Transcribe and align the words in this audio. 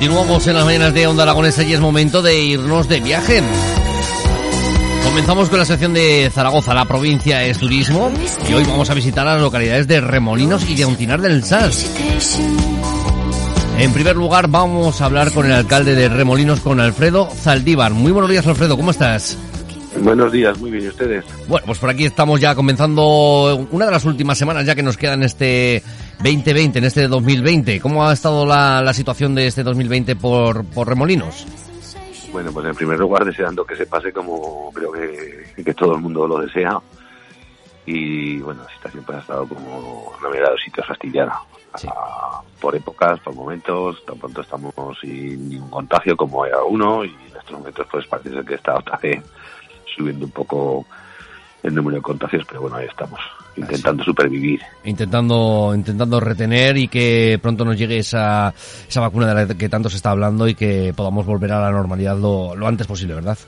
Continuamos 0.00 0.46
en 0.46 0.54
las 0.54 0.64
mañanas 0.64 0.94
de 0.94 1.06
Onda 1.06 1.24
Aragonesa 1.24 1.62
y 1.62 1.74
es 1.74 1.80
momento 1.80 2.22
de 2.22 2.42
irnos 2.42 2.88
de 2.88 3.00
viaje. 3.00 3.42
Comenzamos 5.04 5.50
con 5.50 5.58
la 5.58 5.66
sección 5.66 5.92
de 5.92 6.30
Zaragoza, 6.34 6.72
la 6.72 6.86
provincia 6.86 7.44
es 7.44 7.58
turismo, 7.58 8.10
y 8.48 8.54
hoy 8.54 8.64
vamos 8.64 8.88
a 8.88 8.94
visitar 8.94 9.26
las 9.26 9.38
localidades 9.42 9.86
de 9.86 10.00
Remolinos 10.00 10.66
y 10.70 10.74
de 10.74 10.84
Auntinar 10.84 11.20
del 11.20 11.44
Sas. 11.44 11.90
En 13.78 13.92
primer 13.92 14.16
lugar 14.16 14.48
vamos 14.48 15.02
a 15.02 15.04
hablar 15.04 15.32
con 15.32 15.44
el 15.44 15.52
alcalde 15.52 15.94
de 15.94 16.08
Remolinos, 16.08 16.60
con 16.60 16.80
Alfredo 16.80 17.28
Zaldívar. 17.30 17.92
Muy 17.92 18.10
buenos 18.10 18.30
días, 18.30 18.46
Alfredo, 18.46 18.78
¿cómo 18.78 18.92
estás? 18.92 19.36
Buenos 19.98 20.30
días, 20.30 20.58
muy 20.58 20.70
bien, 20.70 20.84
¿y 20.84 20.88
ustedes? 20.88 21.24
Bueno, 21.48 21.66
pues 21.66 21.78
por 21.78 21.90
aquí 21.90 22.04
estamos 22.04 22.40
ya 22.40 22.54
comenzando 22.54 23.66
una 23.70 23.86
de 23.86 23.90
las 23.90 24.04
últimas 24.04 24.38
semanas 24.38 24.64
ya 24.64 24.74
que 24.74 24.82
nos 24.82 24.96
quedan 24.96 25.22
este 25.22 25.82
2020, 26.22 26.78
en 26.78 26.84
este 26.84 27.08
2020. 27.08 27.80
¿Cómo 27.80 28.06
ha 28.06 28.12
estado 28.12 28.46
la, 28.46 28.82
la 28.82 28.94
situación 28.94 29.34
de 29.34 29.48
este 29.48 29.62
2020 29.62 30.16
por, 30.16 30.64
por 30.66 30.88
Remolinos? 30.88 31.46
Bueno, 32.32 32.52
pues 32.52 32.66
en 32.66 32.74
primer 32.74 32.98
lugar 32.98 33.24
deseando 33.24 33.64
que 33.64 33.74
se 33.74 33.86
pase 33.86 34.12
como 34.12 34.70
creo 34.72 34.92
que, 34.92 35.62
que 35.62 35.74
todo 35.74 35.96
el 35.96 36.00
mundo 36.00 36.26
lo 36.26 36.38
desea. 36.38 36.78
Y 37.84 38.38
bueno, 38.38 38.62
la 38.62 38.72
situación 38.72 39.02
pues 39.04 39.18
ha 39.18 39.20
estado 39.22 39.48
como 39.48 40.12
en 40.16 40.22
la 40.22 40.28
mayoría 40.28 40.46
de 40.46 40.52
los 40.52 40.62
sitios 40.62 40.86
fastidiada. 40.86 41.40
Sí. 41.74 41.88
Ah, 41.90 42.40
por 42.60 42.76
épocas, 42.76 43.18
por 43.20 43.34
momentos, 43.34 44.04
tan 44.04 44.18
pronto 44.18 44.40
estamos 44.40 44.72
sin 45.00 45.48
ningún 45.48 45.70
contagio 45.70 46.16
como 46.16 46.46
era 46.46 46.62
uno 46.62 47.04
y 47.04 47.08
en 47.08 47.36
estos 47.36 47.52
momentos 47.52 47.86
pues 47.90 48.06
parece 48.06 48.30
ser 48.30 48.44
que 48.44 48.54
está 48.54 48.76
otra 48.76 48.96
vez 48.98 49.22
subiendo 49.96 50.26
un 50.26 50.32
poco 50.32 50.86
el 51.62 51.74
número 51.74 51.96
de 51.96 52.02
contagios, 52.02 52.44
pero 52.48 52.62
bueno, 52.62 52.76
ahí 52.76 52.86
estamos, 52.86 53.20
intentando 53.56 54.02
supervivir. 54.02 54.60
Intentando, 54.84 55.72
intentando 55.74 56.20
retener 56.20 56.76
y 56.78 56.88
que 56.88 57.38
pronto 57.42 57.64
nos 57.64 57.76
llegue 57.76 57.98
esa, 57.98 58.54
esa 58.88 59.00
vacuna 59.00 59.32
de 59.32 59.46
la 59.46 59.54
que 59.54 59.68
tanto 59.68 59.90
se 59.90 59.96
está 59.96 60.10
hablando 60.10 60.48
y 60.48 60.54
que 60.54 60.94
podamos 60.96 61.26
volver 61.26 61.52
a 61.52 61.60
la 61.60 61.70
normalidad 61.70 62.18
lo, 62.18 62.56
lo 62.56 62.66
antes 62.66 62.86
posible, 62.86 63.14
¿verdad? 63.14 63.38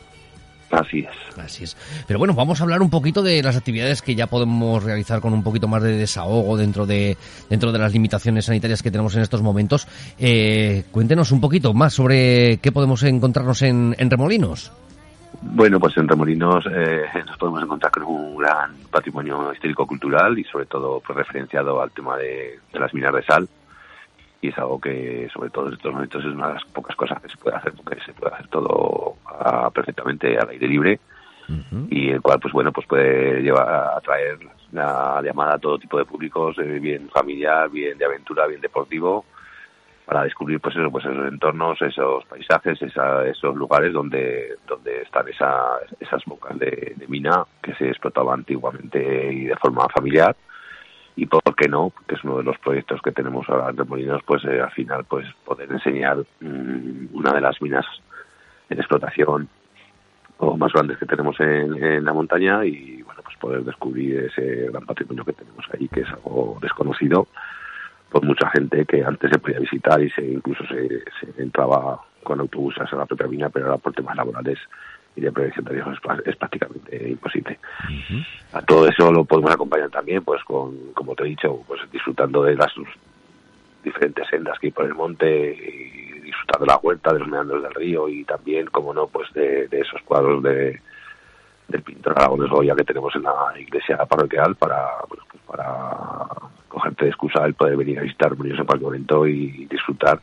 Así 0.73 1.01
es. 1.01 1.39
Así 1.39 1.65
es. 1.65 1.77
Pero 2.07 2.19
bueno, 2.19 2.33
vamos 2.35 2.59
a 2.59 2.63
hablar 2.65 2.81
un 2.81 2.89
poquito 2.89 3.23
de 3.23 3.43
las 3.43 3.57
actividades 3.57 4.01
que 4.01 4.15
ya 4.15 4.27
podemos 4.27 4.83
realizar 4.83 5.21
con 5.21 5.35
un 5.35 5.43
poquito 5.43 5.69
más 5.69 5.83
de 5.83 5.99
desahogo 5.99 6.57
dentro 6.57 6.87
de 6.87 7.19
dentro 7.51 7.73
de 7.73 7.79
las 7.79 7.93
limitaciones 7.93 8.47
sanitarias 8.47 8.83
que 8.83 8.91
tenemos 8.91 9.15
en 9.15 9.21
estos 9.21 9.43
momentos. 9.43 9.87
Eh, 10.19 10.85
cuéntenos 10.91 11.31
un 11.31 11.43
poquito 11.43 11.75
más 11.75 11.93
sobre 11.93 12.57
qué 12.59 12.73
podemos 12.73 13.03
encontrarnos 13.03 13.61
en, 13.61 13.95
en 13.99 14.11
Remolinos. 14.11 14.73
Bueno, 15.45 15.81
pues 15.81 15.97
en 15.97 16.09
Remolinos 16.09 16.65
eh, 16.73 17.05
nos 17.27 17.37
podemos 17.37 17.63
encontrar 17.63 17.93
con 17.93 18.05
un 18.05 18.37
gran 18.37 18.75
patrimonio 18.91 19.53
histórico-cultural 19.53 20.39
y 20.39 20.45
sobre 20.45 20.67
todo 20.67 21.01
pues, 21.01 21.17
referenciado 21.17 21.83
al 21.83 21.91
tema 21.91 22.17
de, 22.17 22.61
de 22.73 22.79
las 22.79 22.95
minas 22.95 23.13
de 23.13 23.23
sal. 23.23 23.49
Y 24.41 24.49
es 24.49 24.59
algo 24.59 24.81
que, 24.81 25.29
sobre 25.33 25.51
todo 25.51 25.69
en 25.69 25.75
estos 25.75 25.93
momentos, 25.93 26.25
es 26.25 26.33
una 26.33 26.49
de 26.49 26.55
las 26.55 26.65
pocas 26.65 26.97
cosas 26.97 27.21
que 27.23 27.29
se 27.29 27.37
puede 27.37 27.57
hacer, 27.57 27.73
porque 27.75 28.01
se 28.05 28.13
puede 28.13 28.35
hacer 28.35 28.49
todo 28.49 29.17
ah, 29.27 29.71
perfectamente 29.73 30.37
al 30.39 30.49
aire 30.49 30.67
libre. 30.67 31.01
Y 31.91 32.09
el 32.09 32.23
cual, 32.23 32.41
pues 32.41 32.53
bueno, 32.55 32.73
pues 32.73 32.87
puede 32.87 33.43
llevar 33.43 33.69
a 33.69 33.97
atraer 33.99 34.39
la 34.73 35.21
llamada 35.23 35.55
a 35.55 35.59
todo 35.59 35.79
tipo 35.79 35.99
de 35.99 36.07
públicos, 36.07 36.57
eh, 36.59 36.79
bien 36.79 37.11
familiar, 37.11 37.69
bien 37.69 37.99
de 37.99 38.05
aventura, 38.07 38.47
bien 38.47 38.61
deportivo, 38.61 39.27
para 40.05 40.25
descubrir 40.25 40.61
pues 40.61 40.75
eso, 40.77 40.91
pues 40.91 41.05
esos 41.05 41.27
entornos, 41.29 41.81
esos 41.83 42.25
paisajes, 42.27 42.81
esa- 42.83 43.27
esos 43.27 43.55
lugares 43.57 43.93
donde 43.93 44.57
donde 44.67 45.03
están 45.03 45.29
esa- 45.29 45.79
esas 46.01 46.25
bocas 46.27 46.59
de, 46.59 46.95
mina 47.09 47.45
que 47.63 47.75
se 47.75 47.89
explotaban 47.89 48.41
antiguamente 48.41 49.33
y 49.33 49.45
de 49.45 49.57
forma 49.57 49.87
familiar. 49.95 50.35
Y 51.15 51.27
por 51.27 51.43
qué 51.57 51.69
no, 51.69 51.93
que 52.09 52.15
es 52.15 52.25
uno 52.25 52.39
de 52.39 52.45
los 52.45 52.59
proyectos 52.59 53.01
que 53.03 53.13
tenemos 53.13 53.47
ahora 53.49 53.69
en 53.69 53.77
Remolinos, 53.77 54.23
pues 54.25 54.43
eh, 54.47 54.63
al 54.63 54.71
final 54.71 55.05
pues 55.05 55.27
poder 55.45 55.71
enseñar 55.71 56.17
mm, 56.41 57.09
una 57.15 57.33
de 57.35 57.41
las 57.43 57.61
minas 57.61 57.85
en 58.71 58.79
explotación 58.79 59.49
o 60.39 60.57
más 60.57 60.73
grandes 60.73 60.97
que 60.99 61.05
tenemos 61.07 61.39
en, 61.41 61.83
en 61.85 62.05
la 62.05 62.13
montaña 62.15 62.65
y 62.65 63.03
bueno 63.03 63.21
pues 63.23 63.37
poder 63.37 63.63
descubrir 63.63 64.25
ese 64.25 64.69
gran 64.71 64.87
patrimonio 64.87 65.25
que 65.25 65.35
tenemos 65.35 65.65
ahí 65.73 65.87
que 65.89 66.01
es 66.01 66.09
algo 66.09 66.59
desconocido 66.63 67.29
por 68.13 68.23
mucha 68.25 68.49
gente 68.51 68.85
que 68.85 69.03
antes 69.03 69.31
se 69.31 69.39
podía 69.39 69.59
visitar 69.59 70.01
y 70.03 70.11
se 70.11 70.23
incluso 70.23 70.65
se, 70.67 71.03
se 71.19 71.43
entraba 71.43 71.99
con 72.23 72.39
autobuses 72.41 72.93
a 72.93 72.97
la 72.97 73.07
propia 73.07 73.27
mina 73.27 73.49
pero 73.49 73.67
ahora 73.67 73.79
por 73.79 73.95
temas 73.95 74.15
laborales 74.15 74.59
y 75.17 75.21
de 75.23 75.33
prevención 75.33 75.65
de 75.65 75.73
riesgos 75.73 75.99
es, 75.99 76.27
es 76.27 76.37
prácticamente 76.37 77.09
imposible. 77.09 77.59
A 78.53 78.63
todo 78.63 78.89
eso 78.89 79.11
lo 79.11 79.25
podemos 79.25 79.51
acompañar 79.51 79.91
también, 79.91 80.23
pues 80.25 80.43
con, 80.45 80.93
como 80.95 81.15
te 81.15 81.25
he 81.25 81.27
dicho, 81.29 81.63
pues 81.67 81.81
disfrutando 81.91 82.43
de 82.43 82.55
las 82.55 82.73
diferentes 83.83 84.27
sendas 84.29 84.59
que 84.59 84.69
hay 84.69 84.73
por 84.73 84.87
el 84.87 84.95
monte 84.95 85.55
y 85.55 86.21
disfrutar 86.21 86.61
de 86.61 86.67
la 86.67 86.79
huerta, 86.79 87.13
de 87.13 87.19
los 87.19 87.29
meandros 87.29 87.63
del 87.63 87.75
río 87.75 88.09
y 88.09 88.25
también, 88.25 88.67
como 88.67 88.95
no, 88.95 89.07
pues 89.07 89.31
de, 89.33 89.69
de 89.69 89.81
esos 89.81 90.01
cuadros 90.03 90.43
de 90.43 90.81
del 91.69 91.83
pintor 91.83 92.13
Aragones 92.17 92.51
Goya 92.51 92.75
que 92.77 92.85
tenemos 92.85 93.15
en 93.17 93.23
la 93.23 93.53
iglesia 93.59 93.97
parroquial 94.05 94.57
para, 94.57 94.91
bueno, 95.09 95.25
pues 95.31 95.43
para 95.47 96.27
de 97.05 97.11
excusa 97.11 97.45
el 97.45 97.55
poder 97.55 97.77
venir 97.77 97.99
a 97.99 98.03
visitar 98.03 98.37
Murillos 98.37 98.61
en 98.61 98.67
cualquier 98.67 98.87
momento 98.91 99.27
y 99.27 99.67
disfrutar 99.71 100.21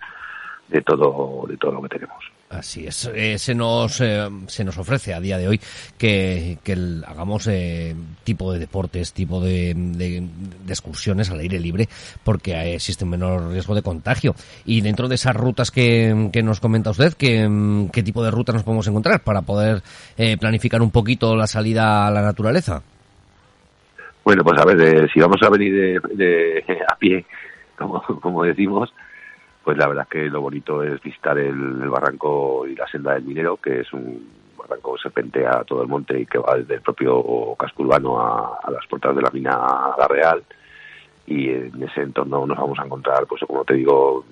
de 0.67 0.81
todo, 0.81 1.45
de 1.47 1.57
todo 1.57 1.71
lo 1.73 1.81
que 1.81 1.89
tenemos. 1.89 2.17
Así 2.51 2.87
es. 2.87 3.05
Eh, 3.13 3.37
se 3.37 3.53
nos 3.53 4.01
eh, 4.01 4.27
se 4.47 4.63
nos 4.63 4.75
ofrece 4.79 5.13
a 5.13 5.19
día 5.19 5.37
de 5.37 5.47
hoy 5.47 5.59
que, 5.99 6.57
que 6.63 6.71
el- 6.73 7.03
hagamos 7.07 7.45
eh, 7.47 7.95
tipo 8.23 8.51
de 8.51 8.57
deportes, 8.59 9.13
tipo 9.13 9.39
de, 9.39 9.73
de- 9.75 10.27
de 10.65 10.73
excursiones 10.73 11.29
al 11.29 11.39
aire 11.39 11.59
libre, 11.59 11.87
porque 12.23 12.53
eh, 12.53 12.73
existe 12.75 13.03
un 13.03 13.11
menor 13.11 13.51
riesgo 13.51 13.75
de 13.75 13.83
contagio. 13.83 14.33
Y 14.65 14.81
dentro 14.81 15.07
de 15.07 15.15
esas 15.15 15.35
rutas 15.35 15.69
que, 15.69 16.29
que 16.33 16.41
nos 16.41 16.59
comenta 16.59 16.89
usted, 16.89 17.13
¿qué, 17.13 17.47
¿qué 17.91 18.01
tipo 18.03 18.23
de 18.23 18.31
rutas 18.31 18.55
nos 18.55 18.63
podemos 18.63 18.87
encontrar 18.87 19.21
para 19.23 19.43
poder 19.43 19.83
planificar 20.39 20.81
un 20.81 20.89
poquito 20.91 21.35
la 21.35 21.45
salida 21.47 22.07
a 22.07 22.11
la 22.11 22.21
naturaleza? 22.23 22.81
Bueno, 24.29 24.43
pues 24.43 24.61
a 24.61 24.63
ver, 24.63 24.79
eh, 24.79 25.07
si 25.11 25.19
vamos 25.19 25.41
a 25.41 25.49
venir 25.49 25.99
de, 26.03 26.63
a 26.87 26.95
pie, 26.97 27.25
como, 28.21 28.43
decimos, 28.43 28.93
pues 29.63 29.75
la 29.75 29.87
verdad 29.87 30.03
es 30.03 30.09
que 30.11 30.29
lo 30.29 30.41
bonito 30.41 30.83
es 30.83 31.01
visitar 31.01 31.39
el, 31.39 31.89
barranco 31.89 32.67
y 32.67 32.75
la 32.75 32.85
senda 32.85 33.15
del 33.15 33.23
minero, 33.23 33.57
que 33.57 33.79
es 33.79 33.91
un 33.91 34.29
barranco 34.55 34.93
que 34.93 35.01
serpentea 35.01 35.63
todo 35.63 35.81
el 35.81 35.87
monte 35.87 36.19
y 36.19 36.27
que 36.27 36.37
va 36.37 36.57
desde 36.57 36.75
el 36.75 36.81
propio 36.81 37.55
casco 37.57 37.81
urbano 37.81 38.21
a, 38.21 38.59
a 38.61 38.69
las 38.69 38.85
puertas 38.85 39.15
de 39.15 39.23
la 39.23 39.31
mina 39.31 39.57
La 39.97 40.07
Real. 40.07 40.43
Y 41.25 41.49
en 41.49 41.81
ese 41.81 42.03
entorno 42.03 42.45
nos 42.45 42.55
vamos 42.59 42.77
a 42.77 42.85
encontrar, 42.85 43.25
pues 43.25 43.41
como 43.47 43.65
te 43.65 43.73
digo, 43.73 44.23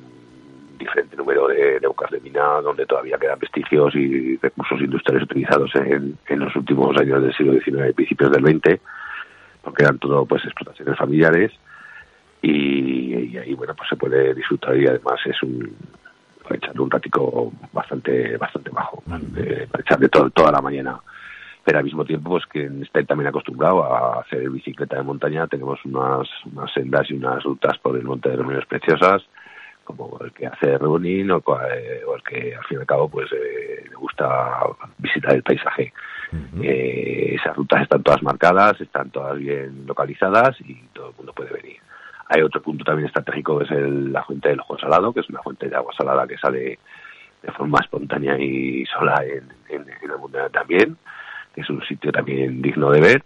diferente 0.77 1.15
número 1.15 1.47
de, 1.47 1.79
de 1.79 1.88
bocas 1.88 2.11
de 2.11 2.19
mina 2.19 2.61
donde 2.61 2.85
todavía 2.85 3.17
quedan 3.17 3.39
vestigios 3.39 3.95
y 3.95 4.38
recursos 4.38 4.79
industriales 4.79 5.23
utilizados 5.23 5.73
en, 5.73 6.19
en 6.27 6.39
los 6.39 6.55
últimos 6.55 6.95
años 6.97 7.23
del 7.23 7.35
siglo 7.35 7.53
XIX 7.53 7.89
y 7.89 7.94
principios 7.94 8.29
del 8.29 8.44
XX 8.44 8.79
porque 9.67 9.83
eran 9.83 9.99
todo 9.99 10.25
pues 10.25 10.45
explotaciones 10.45 10.97
familiares 10.97 11.51
y, 12.41 13.35
ahí 13.37 13.53
bueno 13.53 13.75
pues 13.75 13.89
se 13.89 13.97
puede 13.97 14.33
disfrutar 14.33 14.77
y 14.77 14.87
además 14.87 15.19
es 15.25 15.43
un 15.43 15.75
echarle 16.49 16.79
un 16.79 16.89
ratico 16.89 17.51
bastante 17.73 18.37
bastante 18.37 18.69
bajo 18.69 19.03
de, 19.05 19.67
para 19.67 19.81
echarle 19.81 20.07
toda 20.07 20.53
la 20.53 20.61
mañana. 20.61 21.01
Pero 21.65 21.79
al 21.79 21.83
mismo 21.83 22.05
tiempo 22.05 22.29
pues 22.29 22.45
que 22.45 22.63
esté 22.81 23.03
también 23.03 23.27
acostumbrado 23.27 23.83
a 23.83 24.21
hacer 24.21 24.49
bicicleta 24.49 24.95
de 24.95 25.03
montaña 25.03 25.47
tenemos 25.47 25.83
unas, 25.83 26.29
unas 26.45 26.71
sendas 26.71 27.11
y 27.11 27.15
unas 27.15 27.43
rutas 27.43 27.77
por 27.79 27.97
el 27.97 28.05
monte 28.05 28.29
de 28.29 28.37
los 28.37 28.65
preciosas 28.67 29.21
como 29.83 30.17
el 30.21 30.31
que 30.31 30.47
hace 30.47 30.77
running 30.77 31.29
o, 31.31 31.43
eh, 31.73 32.03
o, 32.07 32.15
el 32.15 32.23
que 32.23 32.55
al 32.55 32.63
fin 32.63 32.77
y 32.77 32.79
al 32.79 32.87
cabo 32.87 33.09
pues 33.09 33.29
eh, 33.33 33.83
le 33.89 33.95
gusta 33.95 34.61
visitar 34.97 35.35
el 35.35 35.43
paisaje 35.43 35.91
eh, 36.62 37.35
esas 37.35 37.56
rutas 37.56 37.83
están 37.83 38.03
todas 38.03 38.21
marcadas 38.24 38.79
están 38.81 39.09
todas 39.12 39.38
bien 39.38 39.85
localizadas 39.85 40.59
y 40.62 40.75
todo 40.94 41.09
el 41.09 41.15
mundo 41.15 41.33
puede 41.33 41.51
venir 41.53 41.77
hay 42.29 42.41
otro 42.41 42.62
punto 42.62 42.83
también 42.83 43.07
estratégico 43.07 43.59
que 43.59 43.65
es 43.65 43.71
el, 43.71 44.12
la 44.12 44.24
fuente 44.24 44.50
del 44.50 44.59
ojo 44.59 44.77
salado 44.77 45.13
que 45.13 45.21
es 45.21 45.29
una 45.29 45.41
fuente 45.41 45.69
de 45.69 45.75
agua 45.75 45.94
salada 45.97 46.27
que 46.27 46.38
sale 46.38 46.79
de 47.41 47.51
forma 47.51 47.79
espontánea 47.81 48.38
y 48.38 48.85
sola 48.85 49.24
en, 49.24 49.44
en, 49.69 49.81
en 49.89 50.12
el 50.12 50.18
mundo 50.18 50.39
también 50.51 50.97
es 51.57 51.69
un 51.69 51.83
sitio 51.85 52.12
también 52.12 52.62
digno 52.62 52.91
de 52.91 53.01
ver. 53.01 53.23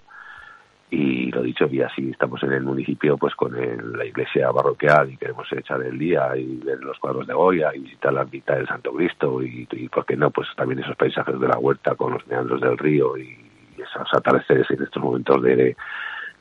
Y 0.94 1.32
lo 1.32 1.42
dicho, 1.42 1.70
y 1.72 1.82
así 1.82 2.10
estamos 2.12 2.44
en 2.44 2.52
el 2.52 2.64
municipio 2.64 3.18
pues 3.18 3.34
con 3.34 3.54
la 3.98 4.06
iglesia 4.06 4.52
barroqueal 4.52 5.10
y 5.10 5.16
queremos 5.16 5.48
echar 5.54 5.82
el 5.82 5.98
día 5.98 6.36
y 6.36 6.58
ver 6.58 6.84
los 6.84 7.00
cuadros 7.00 7.26
de 7.26 7.34
Goya 7.34 7.72
y 7.74 7.80
visitar 7.80 8.12
la 8.12 8.24
ermita 8.24 8.56
del 8.56 8.68
Santo 8.68 8.92
Cristo 8.92 9.42
y, 9.42 9.66
y, 9.72 9.88
¿por 9.88 10.06
qué 10.06 10.18
no? 10.18 10.32
Pues 10.32 10.50
también 10.58 10.80
esos 10.80 10.98
paisajes 10.98 11.40
de 11.40 11.48
la 11.48 11.58
huerta 11.58 11.96
con 11.96 12.12
los 12.12 12.28
meandros 12.28 12.60
del 12.60 12.78
río 12.78 13.18
y 13.18 13.38
esos 13.78 14.14
atardeceres 14.14 14.70
en 14.70 14.84
estos 14.84 15.02
momentos 15.02 15.42
de, 15.42 15.78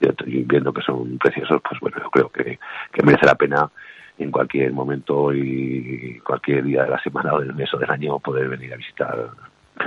de, 0.01 0.15
invierno 0.27 0.73
que 0.73 0.83
son 0.83 1.17
preciosos, 1.19 1.63
pues 1.63 1.81
bueno, 1.81 1.99
yo 2.03 2.11
creo 2.11 2.29
que, 2.31 2.59
que 2.93 3.03
merece 3.05 3.27
la 3.27 3.37
pena 3.37 3.71
en 4.19 4.33
cualquier 4.33 4.73
momento 4.73 5.33
y 5.33 6.21
cualquier 6.25 6.65
día 6.65 6.83
de 6.83 6.91
la 6.91 7.01
semana 7.01 7.35
o 7.35 7.41
del 7.41 7.55
mes 7.55 7.73
o 7.73 7.79
del 7.79 7.91
año 7.91 8.19
poder 8.19 8.49
venir 8.49 8.75
a 8.75 8.77
visitar 8.77 9.31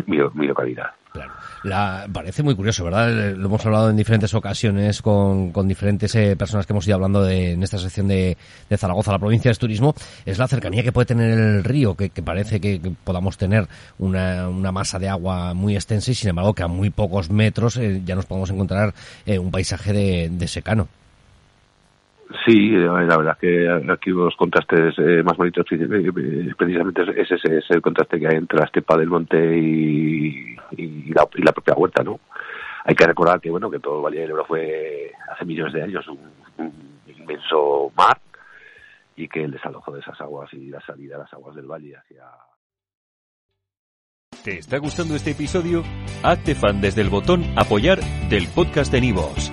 mi 0.08 0.48
localidad. 0.48 0.92
Claro. 1.14 1.32
La, 1.64 2.08
parece 2.12 2.42
muy 2.42 2.56
curioso, 2.56 2.84
¿verdad? 2.84 3.12
Eh, 3.12 3.36
lo 3.36 3.46
hemos 3.46 3.64
hablado 3.68 3.92
en 3.92 3.96
diferentes 3.96 4.34
ocasiones 4.34 5.00
con, 5.04 5.52
con 5.52 5.68
diferentes 5.68 6.16
eh, 6.16 6.36
personas 6.36 6.66
que 6.66 6.74
hemos 6.74 6.88
ido 6.88 6.96
hablando 6.96 7.22
de, 7.22 7.52
en 7.52 7.62
esta 7.62 7.78
sección 7.78 8.08
de, 8.08 8.36
de, 8.68 8.78
Zaragoza, 8.78 9.12
la 9.12 9.20
provincia 9.20 9.52
de 9.52 9.56
turismo, 9.56 9.94
es 10.26 10.40
la 10.40 10.48
cercanía 10.48 10.82
que 10.82 10.92
puede 10.92 11.06
tener 11.06 11.38
el 11.38 11.64
río, 11.64 11.96
que, 11.96 12.10
que 12.10 12.24
parece 12.24 12.60
que, 12.60 12.82
que, 12.82 12.92
podamos 13.04 13.38
tener 13.38 13.68
una, 14.00 14.50
una, 14.50 14.72
masa 14.72 14.98
de 14.98 15.08
agua 15.08 15.54
muy 15.54 15.76
extensa 15.76 16.10
y 16.10 16.16
sin 16.16 16.30
embargo 16.30 16.56
que 16.56 16.64
a 16.64 16.68
muy 16.68 16.90
pocos 16.90 17.30
metros 17.30 17.78
eh, 17.78 18.02
ya 18.04 18.16
nos 18.16 18.26
podemos 18.26 18.50
encontrar 18.50 18.96
eh, 19.28 19.38
un 19.38 19.52
paisaje 19.52 19.94
de, 19.94 20.30
de 20.32 20.48
secano. 20.48 20.88
Sí, 22.46 22.72
la 22.72 23.18
verdad 23.18 23.38
que 23.40 23.70
aquí 23.92 24.10
los 24.10 24.36
contrastes 24.36 24.96
eh, 24.98 25.24
más 25.24 25.38
bonitos 25.38 25.66
precisamente 25.68 27.04
ese 27.16 27.36
es, 27.36 27.66
el 27.70 27.82
contraste 27.82 28.20
que 28.20 28.28
hay 28.28 28.36
entre 28.36 28.60
la 28.60 28.66
estepa 28.66 28.98
del 28.98 29.10
monte 29.10 29.38
y, 29.38 30.56
la, 31.14 31.52
propia 31.54 31.76
huerta, 31.76 32.04
¿no? 32.04 32.20
Hay 32.86 32.96
que 32.96 33.06
recordar 33.06 33.40
que 33.40 33.52
bueno 33.52 33.70
que 33.70 33.80
todo 33.80 33.98
el 33.98 34.04
Valle 34.04 34.22
del 34.22 34.32
Ebro 34.32 34.46
fue 34.46 35.12
hace 35.32 35.46
millones 35.46 35.74
de 35.74 35.84
años 35.84 36.08
un, 36.08 36.20
un 36.58 37.02
inmenso 37.08 37.92
mar 37.96 38.18
y 39.16 39.28
que 39.28 39.44
el 39.44 39.52
desalojo 39.52 39.92
de 39.92 40.00
esas 40.02 40.20
aguas 40.20 40.52
y 40.54 40.70
la 40.70 40.82
salida 40.82 41.16
de 41.16 41.24
las 41.24 41.34
aguas 41.34 41.56
del 41.56 41.68
valle 41.68 41.96
hacia 41.96 42.24
¿Te 44.44 44.58
está 44.58 44.78
gustando 44.78 45.16
este 45.16 45.32
episodio? 45.32 45.84
Hazte 46.22 46.54
fan 46.56 46.82
desde 46.82 47.02
el 47.02 47.10
botón 47.10 47.46
apoyar 47.56 48.00
del 48.28 48.48
podcast 48.48 48.92
de 48.92 49.00
Nivos. 49.00 49.53